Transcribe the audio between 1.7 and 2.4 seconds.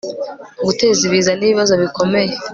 bikomeye